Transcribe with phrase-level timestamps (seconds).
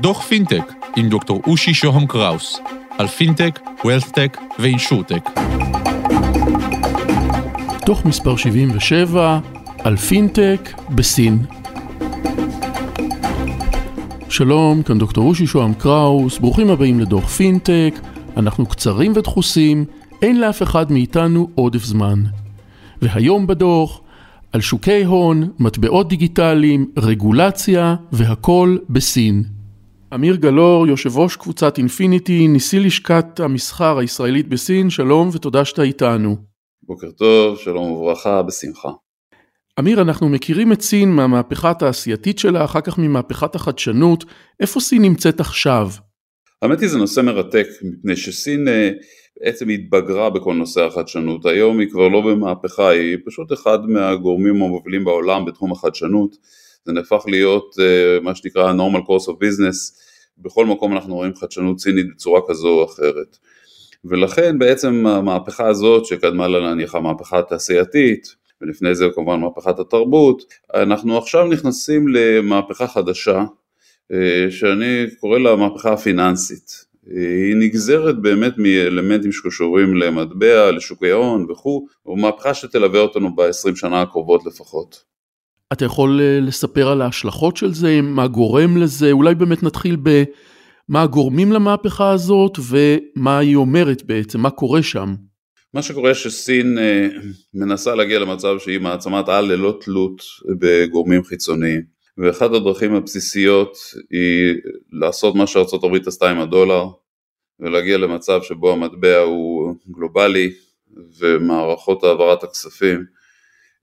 [0.00, 2.60] דוח פינטק עם דוקטור אושי שוהם קראוס
[2.98, 5.30] על פינטק, WealthTech ו InsurTech.
[7.86, 9.40] דוח מספר 77
[9.78, 11.38] על פינטק בסין.
[14.28, 17.94] שלום, כאן דוקטור אושי שוהם קראוס, ברוכים הבאים לדוח פינטק,
[18.36, 19.84] אנחנו קצרים ודחוסים,
[20.22, 22.22] אין לאף אחד מאיתנו עודף זמן.
[23.02, 24.00] והיום בדוח,
[24.56, 29.42] על שוקי הון, מטבעות דיגיטליים, רגולציה והכל בסין.
[30.14, 36.36] אמיר גלאור, יושב ראש קבוצת אינפיניטי, נשיא לשכת המסחר הישראלית בסין, שלום ותודה שאתה איתנו.
[36.82, 38.88] בוקר טוב, שלום וברכה, בשמחה.
[39.78, 44.24] אמיר, אנחנו מכירים את סין מהמהפכה התעשייתית שלה, אחר כך ממהפכת החדשנות,
[44.60, 45.88] איפה סין נמצאת עכשיו?
[46.62, 48.90] האמת היא זה נושא מרתק, מפני שסין אה,
[49.40, 55.04] בעצם התבגרה בכל נושא החדשנות, היום היא כבר לא במהפכה, היא פשוט אחד מהגורמים המובילים
[55.04, 56.36] בעולם בתחום החדשנות,
[56.84, 60.00] זה נהפך להיות uh, מה שנקרא normal course of business,
[60.38, 63.36] בכל מקום אנחנו רואים חדשנות סינית בצורה כזו או אחרת.
[64.04, 70.42] ולכן בעצם המהפכה הזאת שקדמה לה נניח המהפכה התעשייתית, ולפני זה כמובן מהפכת התרבות,
[70.74, 73.44] אנחנו עכשיו נכנסים למהפכה חדשה,
[74.12, 76.85] אה, שאני קורא לה המהפכה הפיננסית.
[77.10, 84.46] היא נגזרת באמת מאלמנטים שקשורים למטבע, לשוקי ההון וכו', ומהפכה שתלווה אותנו ב-20 שנה הקרובות
[84.46, 85.04] לפחות.
[85.72, 91.02] אתה יכול אה, לספר על ההשלכות של זה, מה גורם לזה, אולי באמת נתחיל במה
[91.02, 95.14] הגורמים למהפכה הזאת ומה היא אומרת בעצם, מה קורה שם.
[95.74, 97.08] מה שקורה שסין אה,
[97.54, 100.22] מנסה להגיע למצב שהיא מעצמת על ללא תלות
[100.58, 103.76] בגורמים חיצוניים ואחת הדרכים הבסיסיות
[104.10, 104.54] היא
[104.92, 106.86] לעשות מה שארה"ב עשתה עם הדולר
[107.60, 110.52] ולהגיע למצב שבו המטבע הוא גלובלי
[111.18, 113.04] ומערכות העברת הכספים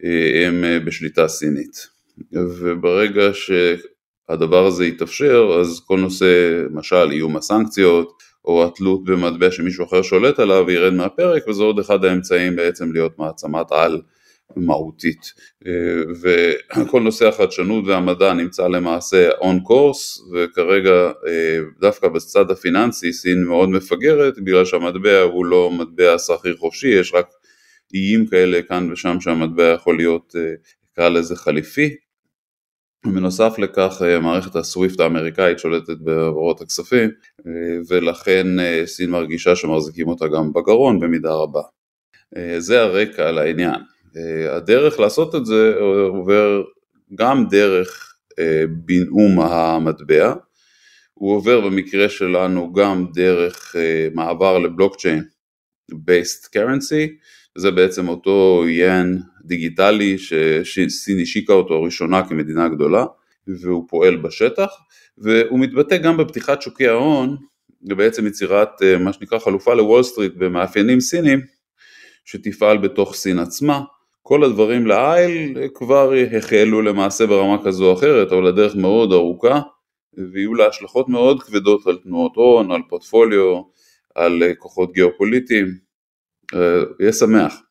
[0.04, 1.88] אה, הם אה, בשליטה סינית.
[2.32, 10.02] וברגע שהדבר הזה יתאפשר אז כל נושא למשל איום הסנקציות או התלות במטבע שמישהו אחר
[10.02, 14.02] שולט עליו ירד מהפרק וזה עוד אחד האמצעים בעצם להיות מעצמת על
[14.56, 15.34] מהותית
[16.22, 21.12] וכל נושא החדשנות והמדע נמצא למעשה און קורס וכרגע
[21.80, 27.28] דווקא בצד הפיננסי סין מאוד מפגרת בגלל שהמטבע הוא לא מטבע סחיר חופשי יש רק
[27.94, 30.36] איים כאלה כאן ושם שהמטבע יכול להיות
[30.92, 31.96] נקרא לזה חליפי
[33.06, 37.10] בנוסף לכך מערכת הסוויפט האמריקאית שולטת בעבורות הכספים
[37.90, 38.48] ולכן
[38.86, 41.62] סין מרגישה שמחזיקים אותה גם בגרון במידה רבה.
[42.58, 43.93] זה הרקע לעניין.
[44.50, 45.74] הדרך לעשות את זה
[46.08, 46.64] עובר
[47.16, 48.16] גם דרך
[48.70, 50.34] בינאום המטבע,
[51.14, 53.76] הוא עובר במקרה שלנו גם דרך
[54.14, 55.24] מעבר ל blockchain
[55.92, 57.12] based currency,
[57.58, 60.18] זה בעצם אותו ין דיגיטלי
[60.64, 63.06] שסין השיקה אותו ראשונה כמדינה גדולה
[63.48, 64.70] והוא פועל בשטח.
[65.18, 67.38] והוא מתבטא גם בפתיחת שוקי ההון
[67.90, 68.70] ובעצם יצירת
[69.00, 71.42] מה שנקרא חלופה לוול סטריט במאפיינים סינים
[72.26, 73.82] שתפעל בתוך סין עצמה
[74.26, 79.60] כל הדברים לעיל כבר החלו למעשה ברמה כזו או אחרת אבל הדרך מאוד ארוכה
[80.18, 83.62] ויהיו לה השלכות מאוד כבדות על תנועות הון, על פורטפוליו,
[84.16, 85.68] על כוחות גיאופוליטיים,
[87.00, 87.62] יהיה שמח.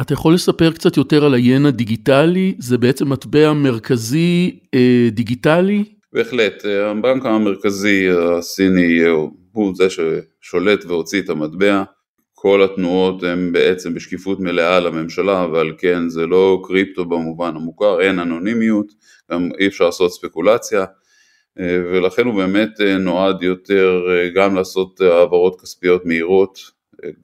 [0.00, 2.54] אתה יכול לספר קצת יותר על היין הדיגיטלי?
[2.58, 5.84] זה בעצם מטבע מרכזי אה, דיגיטלי?
[6.12, 9.00] בהחלט, הבנק המרכזי הסיני
[9.52, 11.82] הוא זה ששולט והוציא את המטבע,
[12.40, 18.18] כל התנועות הן בעצם בשקיפות מלאה לממשלה ועל כן זה לא קריפטו במובן המוכר, אין
[18.18, 18.86] אנונימיות,
[19.32, 20.84] גם אי אפשר לעשות ספקולציה
[21.56, 24.02] ולכן הוא באמת נועד יותר
[24.34, 26.58] גם לעשות העברות כספיות מהירות,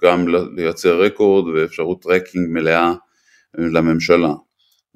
[0.03, 0.27] גם
[0.57, 2.95] לייצר record ואפשרות tracking מלאה
[3.59, 4.33] לממשלה.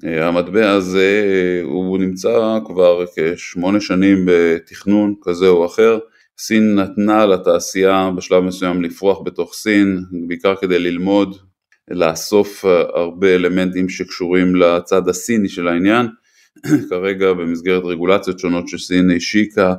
[0.03, 5.99] המטבע הזה הוא נמצא כבר כשמונה שנים בתכנון כזה או אחר,
[6.41, 11.37] סין נתנה לתעשייה בשלב מסוים לפרוח בתוך סין, בעיקר כדי ללמוד,
[11.91, 16.07] לאסוף הרבה אלמנטים שקשורים לצד הסיני של העניין,
[16.89, 19.73] כרגע במסגרת רגולציות שונות שסין השיקה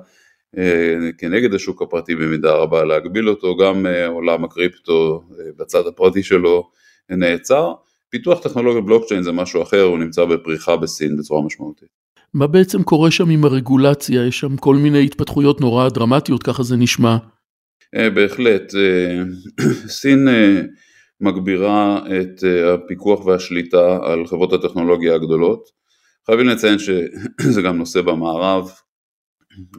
[1.19, 5.23] כנגד השוק הפרטי במידה רבה להגביל אותו, גם עולם הקריפטו
[5.57, 6.71] בצד הפרטי שלו
[7.11, 7.73] נעצר,
[8.11, 12.00] פיתוח טכנולוגיה בלוקצ'יין זה משהו אחר, הוא נמצא בפריחה בסין בצורה משמעותית.
[12.35, 14.27] מה בעצם קורה שם עם הרגולציה?
[14.27, 17.17] יש שם כל מיני התפתחויות נורא דרמטיות, ככה זה נשמע.
[18.15, 18.73] בהחלט,
[19.99, 20.29] סין
[21.21, 22.45] מגבירה את
[22.75, 25.61] הפיקוח והשליטה על חברות הטכנולוגיה הגדולות.
[26.27, 28.71] חייבים לציין שזה גם נושא במערב,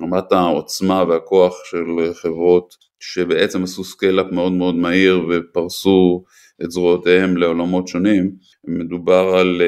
[0.01, 6.23] רמת העוצמה והכוח של חברות שבעצם עשו scale-up מאוד מאוד מהיר ופרסו
[6.63, 8.31] את זרועותיהם לעולמות שונים,
[8.67, 9.61] מדובר על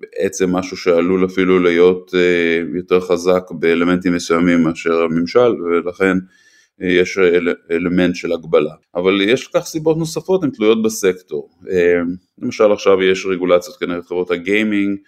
[0.00, 2.14] בעצם משהו שעלול אפילו להיות
[2.74, 6.16] יותר חזק באלמנטים מסוימים מאשר הממשל ולכן
[6.80, 8.74] יש אל, אלמנט של הגבלה.
[8.94, 11.50] אבל יש לכך סיבות נוספות, הן תלויות בסקטור.
[12.42, 14.98] למשל עכשיו יש רגולציות כנראה חברות הגיימינג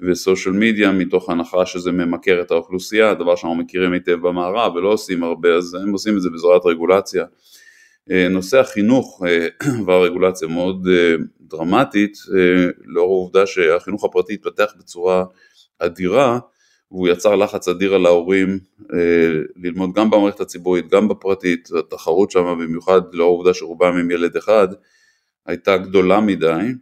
[0.00, 5.22] וסושיאל מדיה מתוך הנחה שזה ממכר את האוכלוסייה, דבר שאנחנו מכירים היטב במערב ולא עושים
[5.22, 7.24] הרבה, אז הם עושים את זה בעזרת רגולציה.
[8.30, 9.22] נושא החינוך
[9.86, 10.88] והרגולציה מאוד
[11.40, 12.18] דרמטית,
[12.84, 15.24] לאור העובדה שהחינוך הפרטי התפתח בצורה
[15.78, 16.38] אדירה,
[16.90, 18.58] והוא יצר לחץ אדיר על ההורים
[18.94, 24.36] אה, ללמוד גם במערכת הציבורית, גם בפרטית, התחרות שם במיוחד לאור העובדה שרובם עם ילד
[24.36, 24.68] אחד
[25.46, 26.72] הייתה גדולה מדי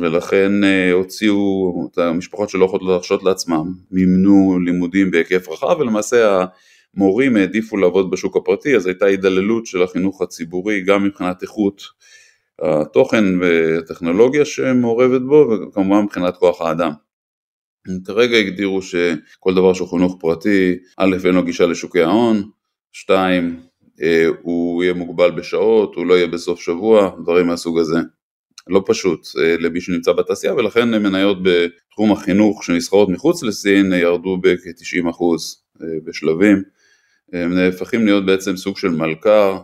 [0.00, 6.44] ולכן אה, הוציאו את המשפחות שלא יכולות להרשות לעצמם, מימנו לימודים בהיקף רחב ולמעשה
[6.96, 11.82] המורים העדיפו לעבוד בשוק הפרטי אז הייתה הידללות של החינוך הציבורי גם מבחינת איכות
[12.62, 16.92] התוכן והטכנולוגיה שמעורבת בו וכמובן מבחינת כוח האדם.
[18.04, 22.50] כרגע הגדירו שכל דבר שהוא חינוך פרטי, א' אין לו גישה לשוקי ההון,
[22.92, 23.60] שתיים
[24.02, 27.98] אה, הוא יהיה מוגבל בשעות, הוא לא יהיה בסוף שבוע, דברים מהסוג הזה.
[28.66, 35.22] לא פשוט אה, למי שנמצא בתעשייה ולכן מניות בתחום החינוך שנסחרות מחוץ לסין ירדו בכ-90%
[35.82, 36.62] אה, בשלבים.
[37.32, 39.58] הם נהפכים להיות בעצם סוג של מלכ"ר.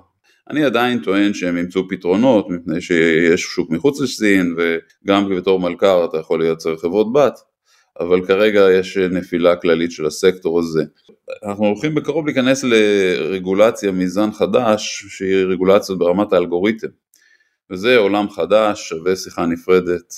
[0.51, 6.19] אני עדיין טוען שהם ימצאו פתרונות מפני שיש שוק מחוץ לסין וגם בתור מלכ"ר אתה
[6.19, 7.39] יכול לייצר חברות בת.
[8.01, 10.85] אבל כרגע יש נפילה כללית של הסקטור הזה.
[11.45, 16.89] אנחנו הולכים בקרוב להיכנס לרגולציה מזן חדש שהיא רגולציה ברמת האלגוריתם
[17.71, 20.15] וזה עולם חדש שווה שיחה נפרדת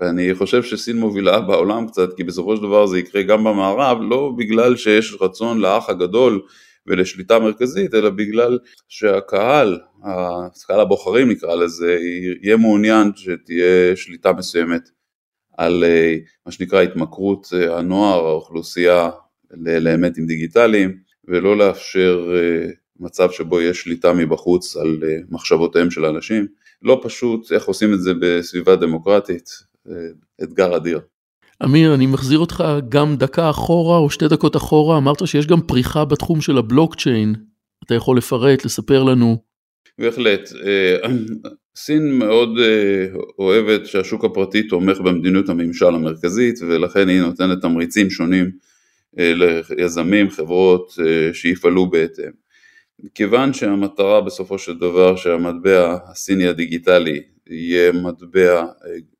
[0.00, 4.32] ואני חושב שסין מובילה בעולם קצת כי בסופו של דבר זה יקרה גם במערב לא
[4.38, 6.42] בגלל שיש רצון לאח הגדול
[6.86, 8.58] ולשליטה מרכזית אלא בגלל
[8.88, 11.98] שהקהל, הקהל הבוחרים נקרא לזה,
[12.42, 14.88] יהיה מעוניין שתהיה שליטה מסוימת
[15.58, 16.16] על אה,
[16.46, 19.10] מה שנקרא התמכרות אה, הנוער, האוכלוסייה
[19.50, 20.96] לאלמנטים דיגיטליים
[21.28, 22.70] ולא לאפשר אה,
[23.00, 24.98] מצב שבו יש שליטה מבחוץ על
[25.30, 26.46] מחשבותיהם של אנשים.
[26.82, 29.50] לא פשוט איך עושים את זה בסביבה דמוקרטית,
[30.42, 31.00] אתגר אדיר.
[31.64, 36.04] אמיר, אני מחזיר אותך גם דקה אחורה או שתי דקות אחורה, אמרת שיש גם פריחה
[36.04, 37.34] בתחום של הבלוקצ'יין.
[37.84, 39.36] אתה יכול לפרט, לספר לנו.
[39.98, 40.50] בהחלט.
[41.76, 43.06] סין מאוד אה,
[43.38, 48.50] אוהבת שהשוק הפרטי תומך במדיניות הממשל המרכזית ולכן היא נותנת תמריצים שונים
[49.18, 52.30] אה, ליזמים, חברות אה, שיפעלו בהתאם.
[53.14, 58.66] כיוון שהמטרה בסופו של דבר שהמטבע הסיני הדיגיטלי יהיה מטבע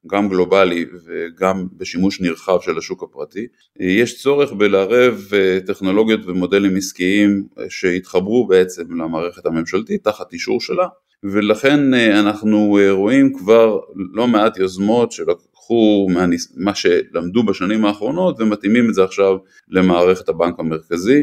[0.07, 3.47] גם גלובלי וגם בשימוש נרחב של השוק הפרטי,
[3.81, 5.25] יש צורך בלערב
[5.67, 10.87] טכנולוגיות ומודלים עסקיים שיתחברו בעצם למערכת הממשלתית תחת אישור שלה.
[11.23, 13.79] ולכן אה, אנחנו אה, רואים כבר
[14.13, 16.09] לא מעט יוזמות שלקחו
[16.57, 19.37] מה שלמדו בשנים האחרונות ומתאימים את זה עכשיו
[19.69, 21.23] למערכת הבנק המרכזי.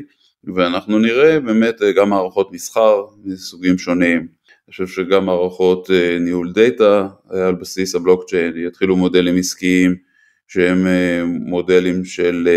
[0.55, 4.27] ואנחנו נראה באמת אה, גם מערכות מסחר מסוגים שונים,
[4.67, 5.89] אני חושב שגם מערכות
[6.19, 9.95] ניהול דאטה על בסיס הבלוקצ'יין יתחילו מודלים עסקיים
[10.47, 10.87] שהם
[11.25, 12.47] מודלים של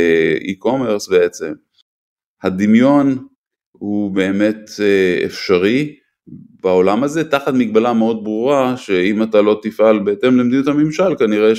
[0.53, 1.53] e-commerce בעצם.
[2.43, 3.27] הדמיון
[3.73, 4.71] הוא באמת
[5.27, 5.97] אפשרי
[6.61, 11.53] בעולם הזה תחת מגבלה מאוד ברורה שאם אתה לא תפעל בהתאם למדיניות הממשל כנראה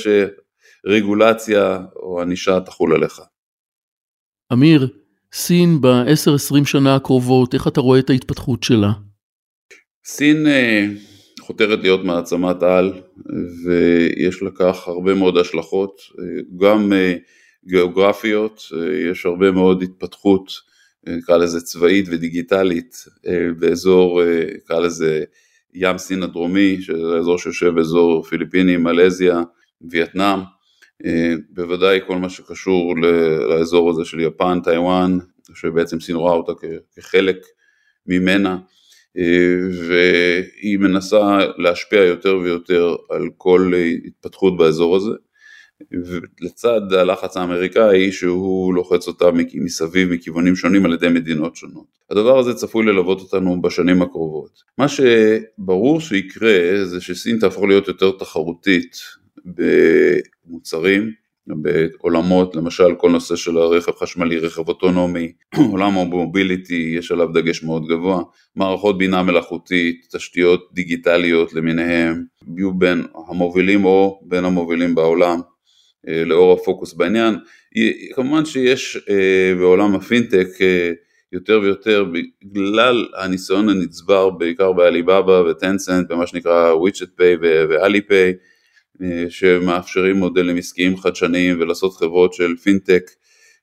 [0.85, 3.21] שרגולציה או ענישה תחול עליך.
[4.53, 4.87] אמיר,
[5.33, 8.91] סין ב-10-20 שנה הקרובות, איך אתה רואה את ההתפתחות שלה?
[10.09, 10.85] סין אה,
[11.39, 12.93] חותרת להיות מעצמת על
[13.65, 16.25] ויש לכך הרבה מאוד השלכות, אה,
[16.57, 17.15] גם אה,
[17.65, 18.61] גיאוגרפיות,
[19.11, 20.51] יש הרבה מאוד התפתחות
[21.07, 23.05] נקרא לזה צבאית ודיגיטלית
[23.59, 24.21] באזור,
[24.55, 25.23] נקרא לזה
[25.73, 29.41] ים סין הדרומי, שזה אזור שיושב באזור פיליפינים, מלזיה,
[29.81, 30.39] וייטנאם,
[31.49, 32.95] בוודאי כל מה שקשור
[33.49, 35.17] לאזור הזה של יפן, טיוואן,
[35.53, 36.51] שבעצם סין רואה אותה
[36.95, 37.37] כחלק
[38.07, 38.57] ממנה,
[39.87, 43.71] והיא מנסה להשפיע יותר ויותר על כל
[44.05, 45.11] התפתחות באזור הזה.
[46.41, 51.85] לצד הלחץ האמריקאי שהוא לוחץ אותה מסביב מכיוונים שונים על ידי מדינות שונות.
[52.09, 54.59] הדבר הזה צפוי ללוות אותנו בשנים הקרובות.
[54.77, 58.97] מה שברור שיקרה זה שסין תהפוך להיות יותר תחרותית
[59.45, 61.11] במוצרים,
[61.47, 65.31] בעולמות, למשל כל נושא של הרכב חשמלי, רכב אוטונומי,
[65.71, 68.21] עולם המוביליטי, יש עליו דגש מאוד גבוה,
[68.55, 72.23] מערכות בינה מלאכותית, תשתיות דיגיטליות למיניהם,
[72.57, 75.39] יהיו בין המובילים או בין המובילים בעולם.
[76.07, 77.35] אה, לאור הפוקוס בעניין.
[78.13, 80.91] כמובן שיש אה, בעולם הפינטק אה,
[81.31, 82.05] יותר ויותר
[82.43, 88.33] בגלל הניסיון הנצבר בעיקר באליבאבא וטנסנט במה שנקרא WeChat Pay ו Alipay
[89.29, 93.11] שמאפשרים מודלים עסקיים חדשניים ולעשות חברות של פינטק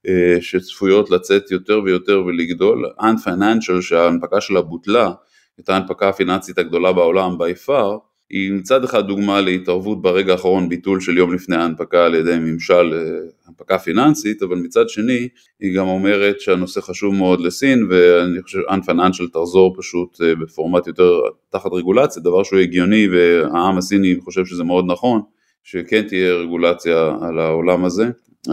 [0.08, 5.12] אה, שצפויות לצאת יותר ויותר ולגדול, Unfinancial שההנפקה שלה בוטלה,
[5.58, 11.00] הייתה ההנפקה הפיננסית הגדולה בעולם by far, היא מצד אחד דוגמה להתערבות ברגע האחרון ביטול
[11.00, 13.00] של יום לפני ההנפקה על ידי ממשל אה,
[13.46, 15.28] הנפקה פיננסית, אבל מצד שני
[15.60, 21.20] היא גם אומרת שהנושא חשוב מאוד לסין ואני חושב Unfinancial תחזור פשוט אה, בפורמט יותר
[21.50, 25.20] תחת רגולציה, דבר שהוא הגיוני והעם הסיני חושב שזה מאוד נכון,
[25.62, 28.10] שכן תהיה רגולציה על העולם הזה.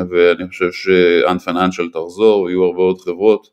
[0.09, 3.47] ואני חושב ש-Ant Financial תחזור, ויהיו הרבה עוד חברות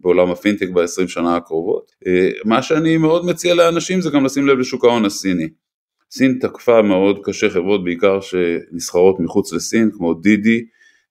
[0.00, 1.92] בעולם הפינטק ב-20 שנה הקרובות.
[2.06, 5.48] אה, מה שאני מאוד מציע לאנשים זה גם לשים לב לשוק ההון הסיני.
[6.14, 10.64] סין תקפה מאוד קשה חברות בעיקר שנסחרות מחוץ לסין, כמו דידי,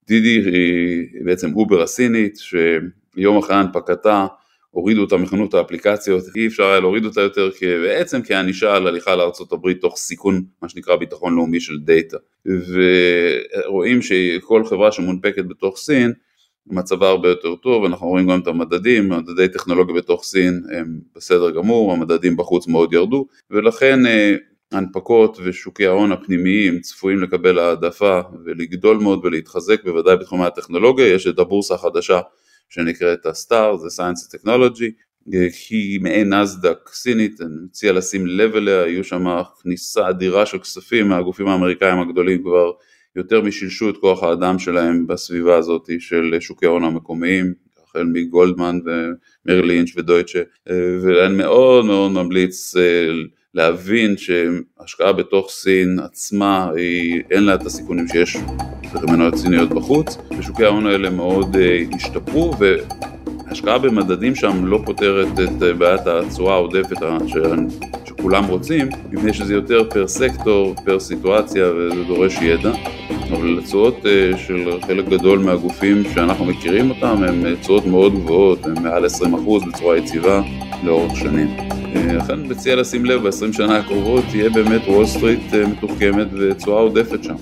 [0.08, 4.27] דידי היא בעצם אובר הסינית, שיום אחרי הנפקתה
[4.72, 9.74] הורידו אותה מחנות האפליקציות, אי אפשר היה להוריד אותה יותר בעצם כענישה על הליכה לארה"ב
[9.74, 12.17] תוך סיכון מה שנקרא ביטחון לאומי של דאטה.
[13.65, 16.13] ורואים שכל חברה שמונפקת בתוך סין
[16.67, 21.51] מצבה הרבה יותר טוב, אנחנו רואים גם את המדדים, מדדי טכנולוגיה בתוך סין הם בסדר
[21.51, 24.00] גמור, המדדים בחוץ מאוד ירדו, ולכן
[24.74, 31.28] אה, הנפקות ושוקי ההון הפנימיים צפויים לקבל העדפה ולגדול מאוד ולהתחזק בוודאי בתחומי הטכנולוגיה, יש
[31.28, 32.20] את הבורסה החדשה
[32.70, 34.92] שנקראת הסטאר, זה Science Technology,
[35.70, 39.25] היא מעין נסדק סינית, אני מציע לשים לב אליה, יהיו שם
[39.63, 42.72] כניסה אדירה של כספים מהגופים האמריקאים הגדולים כבר
[43.16, 49.68] יותר משילשו את כוח האדם שלהם בסביבה הזאת של שוקי ההון המקומיים, החל מגולדמן ומרי
[49.68, 50.42] לינץ' ודויטשה,
[51.01, 53.08] ואני מאוד מאוד ממליץ אה,
[53.53, 58.38] להבין שהשקעה בתוך סין עצמה, היא, אין לה את הסיכונים שיש
[58.93, 65.62] במניות סיניות בחוץ, ושוקי ההון האלה מאוד uh, השתפרו, והשקעה במדדים שם לא פותרת את
[65.62, 67.34] uh, בעיית התשואה העודפת ש...
[68.05, 72.72] שכולם רוצים, מפני שזה יותר פר סקטור, פר סיטואציה, וזה דורש ידע.
[73.31, 78.84] אבל התשואות אה, של חלק גדול מהגופים שאנחנו מכירים אותם, הן תשואות מאוד גבוהות, הן
[78.84, 79.10] מעל 20%
[79.67, 80.41] בצורה יציבה
[80.83, 81.47] לאורך שנים.
[81.95, 87.35] לכן מציע לשים לב, ב-20 שנה הקרובות תהיה באמת וול סטריט מתוחכמת ותשואה עודפת שם.